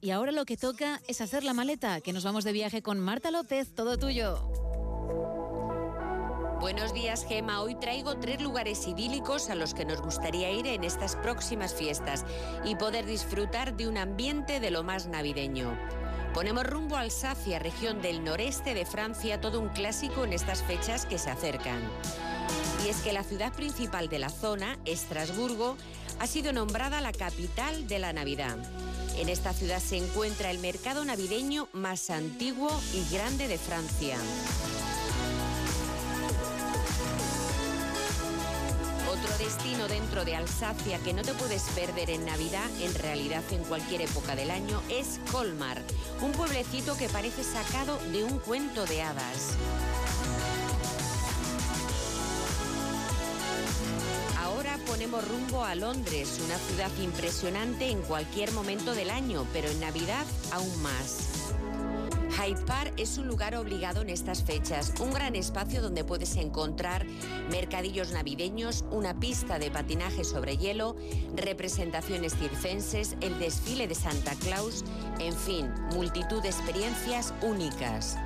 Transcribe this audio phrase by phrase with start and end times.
[0.00, 3.00] y ahora lo que toca es hacer la maleta, que nos vamos de viaje con
[3.00, 4.38] Marta López, todo tuyo.
[6.60, 7.62] Buenos días, Gema.
[7.62, 12.24] Hoy traigo tres lugares idílicos a los que nos gustaría ir en estas próximas fiestas
[12.64, 15.76] y poder disfrutar de un ambiente de lo más navideño.
[16.34, 21.06] Ponemos rumbo a Alsacia, región del noreste de Francia, todo un clásico en estas fechas
[21.06, 21.80] que se acercan.
[22.84, 25.76] Y es que la ciudad principal de la zona, Estrasburgo,
[26.20, 28.56] ha sido nombrada la capital de la Navidad.
[29.16, 34.18] En esta ciudad se encuentra el mercado navideño más antiguo y grande de Francia.
[39.10, 43.64] Otro destino dentro de Alsacia que no te puedes perder en Navidad, en realidad en
[43.64, 45.80] cualquier época del año, es Colmar,
[46.20, 49.56] un pueblecito que parece sacado de un cuento de hadas.
[55.00, 60.26] Ponemos rumbo a Londres, una ciudad impresionante en cualquier momento del año, pero en Navidad
[60.52, 61.54] aún más.
[62.36, 67.06] Hyde Park es un lugar obligado en estas fechas, un gran espacio donde puedes encontrar
[67.50, 70.96] mercadillos navideños, una pista de patinaje sobre hielo,
[71.34, 74.84] representaciones circenses, el desfile de Santa Claus,
[75.18, 78.18] en fin, multitud de experiencias únicas.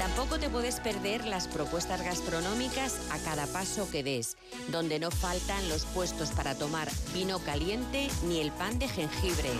[0.00, 5.68] Tampoco te puedes perder las propuestas gastronómicas a cada paso que des, donde no faltan
[5.68, 9.50] los puestos para tomar vino caliente ni el pan de jengibre.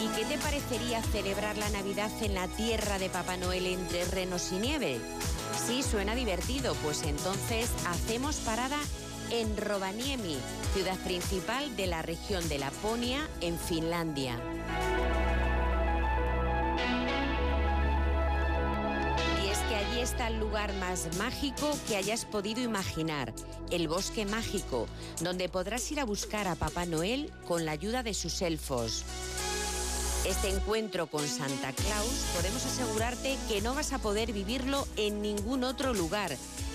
[0.00, 4.52] ¿Y qué te parecería celebrar la Navidad en la tierra de Papá Noel entre renos
[4.52, 5.00] y nieve?
[5.66, 8.78] Sí, suena divertido, pues entonces hacemos parada
[9.32, 10.36] en Rovaniemi,
[10.74, 14.38] ciudad principal de la región de Laponia, en Finlandia.
[19.42, 23.32] Y es que allí está el lugar más mágico que hayas podido imaginar,
[23.70, 24.86] el bosque mágico,
[25.22, 29.02] donde podrás ir a buscar a Papá Noel con la ayuda de sus elfos.
[30.24, 35.64] Este encuentro con Santa Claus podemos asegurarte que no vas a poder vivirlo en ningún
[35.64, 36.30] otro lugar,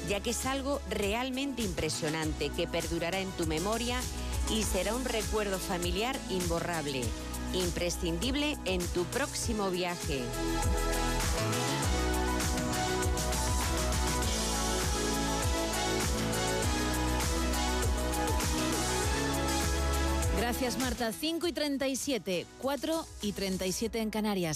[0.09, 4.01] ya que es algo realmente impresionante que perdurará en tu memoria
[4.49, 7.03] y será un recuerdo familiar imborrable,
[7.53, 10.23] imprescindible en tu próximo viaje.
[20.47, 24.55] Gracias Marta, 5 y 37, 4 y 37 en Canarias.